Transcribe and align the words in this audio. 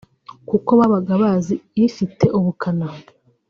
kuko 0.49 0.69
babaga 0.79 1.13
bazi 1.21 1.55
ifite 1.87 2.25
ubukana 2.37 2.87